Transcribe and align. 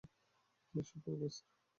Suprabhat, 0.73 1.31
sir. 1.35 1.49